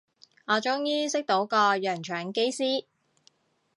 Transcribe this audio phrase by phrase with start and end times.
[0.47, 2.85] 我終於識到個洋腸機師